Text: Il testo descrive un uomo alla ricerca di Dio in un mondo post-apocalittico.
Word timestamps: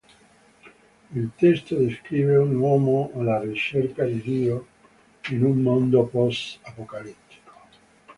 Il 1.13 1.29
testo 1.37 1.75
descrive 1.77 2.35
un 2.37 2.55
uomo 2.55 3.11
alla 3.15 3.39
ricerca 3.39 4.03
di 4.03 4.19
Dio 4.19 4.67
in 5.29 5.43
un 5.43 5.61
mondo 5.61 6.07
post-apocalittico. 6.07 7.51